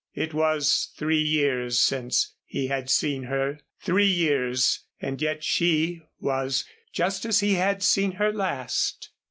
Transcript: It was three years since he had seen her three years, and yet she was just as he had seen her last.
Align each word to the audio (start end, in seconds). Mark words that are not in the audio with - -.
It 0.15 0.33
was 0.33 0.91
three 0.97 1.21
years 1.21 1.77
since 1.77 2.33
he 2.43 2.65
had 2.69 2.89
seen 2.89 3.25
her 3.25 3.59
three 3.79 4.07
years, 4.09 4.79
and 4.99 5.21
yet 5.21 5.43
she 5.43 6.01
was 6.19 6.65
just 6.91 7.23
as 7.23 7.41
he 7.41 7.53
had 7.53 7.83
seen 7.83 8.13
her 8.13 8.33
last. 8.33 9.11